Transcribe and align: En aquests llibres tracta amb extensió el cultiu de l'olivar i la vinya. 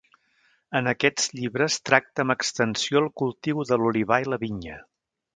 En 0.77 0.87
aquests 0.91 1.27
llibres 1.39 1.75
tracta 1.89 2.23
amb 2.25 2.33
extensió 2.35 3.01
el 3.05 3.09
cultiu 3.23 3.61
de 3.73 3.79
l'olivar 3.83 4.19
i 4.25 4.31
la 4.35 4.41
vinya. 4.45 4.79